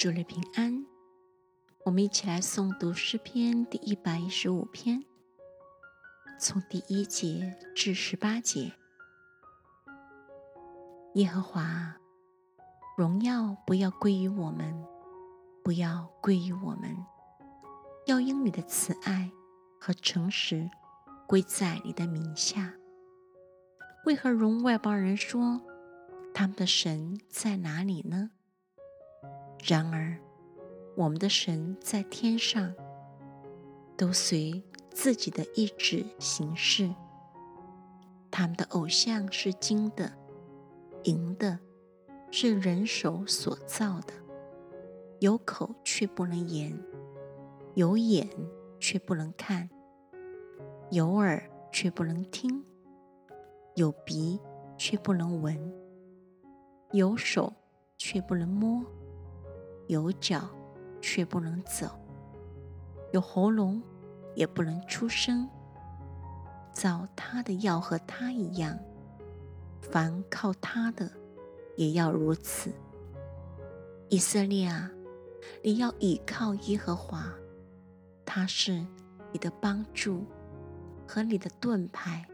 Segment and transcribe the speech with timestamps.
[0.00, 0.86] 主日平安，
[1.84, 5.04] 我们一起来诵读诗篇第一百一十五篇，
[6.38, 8.72] 从第一节至十八节。
[11.16, 11.98] 耶和华，
[12.96, 14.74] 荣耀不要归于我们，
[15.62, 16.96] 不要归于我们，
[18.06, 19.30] 要因你的慈爱
[19.78, 20.70] 和诚实
[21.26, 22.72] 归在你的名下。
[24.06, 25.60] 为何容外邦人说
[26.32, 28.30] 他们的神在哪里呢？
[29.70, 30.18] 然而，
[30.96, 32.74] 我们的神在天上，
[33.96, 34.60] 都随
[34.90, 36.92] 自己的意志行事。
[38.32, 40.12] 他们的偶像是金的、
[41.04, 41.56] 银的，
[42.32, 44.12] 是人手所造的。
[45.20, 46.76] 有口却不能言，
[47.74, 48.28] 有眼
[48.80, 49.70] 却不能看，
[50.90, 52.64] 有耳却不能听，
[53.76, 54.40] 有鼻
[54.76, 55.72] 却不能闻，
[56.90, 57.52] 有手
[57.96, 58.84] 却不能摸。
[59.90, 60.48] 有脚
[61.00, 61.98] 却不能走，
[63.12, 63.82] 有喉咙
[64.36, 65.48] 也不能出声。
[66.72, 68.78] 造他的要和他一样，
[69.80, 71.10] 凡靠他的
[71.76, 72.70] 也要如此。
[74.08, 74.88] 以色列啊，
[75.64, 77.28] 你要倚靠耶和华，
[78.24, 78.86] 他是
[79.32, 80.24] 你的帮助
[81.04, 82.24] 和你的盾牌。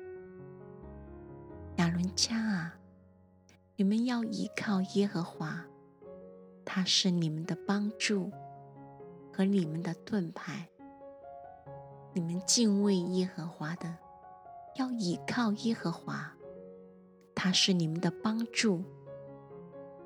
[1.77, 2.75] 亚伦家啊，
[3.77, 5.65] 你们要倚靠耶和华。
[6.67, 8.31] 他是你们的帮助
[9.33, 10.69] 和你们的盾牌。
[12.13, 13.97] 你们敬畏耶和华的，
[14.75, 16.35] 要倚靠耶和华。
[17.35, 18.83] 他是你们的帮助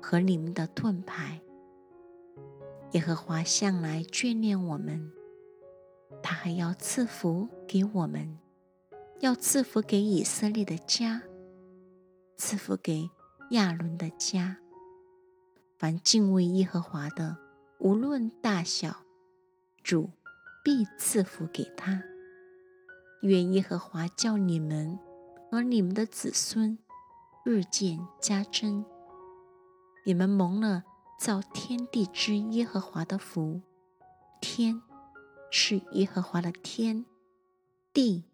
[0.01, 1.41] 和你们的盾牌。
[2.91, 5.11] 耶和华向来眷恋我们，
[6.21, 8.37] 他还要赐福给我们，
[9.21, 11.23] 要赐福给以色列的家，
[12.37, 13.09] 赐福给
[13.51, 14.60] 亚伦的家。
[15.81, 17.37] 凡敬畏耶和华的，
[17.79, 18.97] 无论大小，
[19.81, 20.11] 主
[20.63, 22.03] 必赐福给他。
[23.23, 24.99] 愿耶和华叫你们
[25.49, 26.77] 和你们的子孙
[27.43, 28.85] 日渐加增。
[30.05, 30.83] 你们蒙了
[31.19, 33.63] 造天地之耶和华的福。
[34.39, 34.83] 天
[35.49, 37.07] 是耶和华的天，
[37.91, 38.25] 地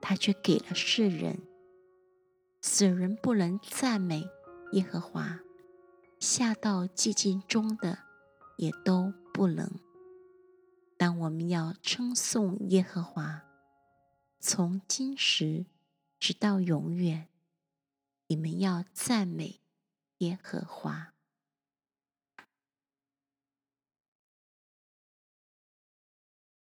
[0.00, 1.42] 他却给了世人。
[2.60, 4.28] 死人不能赞美
[4.70, 5.40] 耶和华。
[6.24, 7.98] 下到寂静中的，
[8.56, 9.70] 也都不能。
[10.96, 13.42] 当我们要称颂耶和华，
[14.40, 15.66] 从今时
[16.18, 17.28] 直到永远。
[18.28, 19.60] 你们要赞美
[20.18, 21.13] 耶和华。